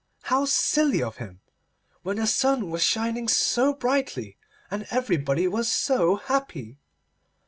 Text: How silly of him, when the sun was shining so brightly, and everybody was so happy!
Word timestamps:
How 0.23 0.45
silly 0.45 1.03
of 1.03 1.17
him, 1.17 1.41
when 2.01 2.17
the 2.17 2.25
sun 2.25 2.71
was 2.71 2.81
shining 2.83 3.27
so 3.27 3.71
brightly, 3.71 4.35
and 4.71 4.87
everybody 4.89 5.47
was 5.47 5.71
so 5.71 6.15
happy! 6.15 6.79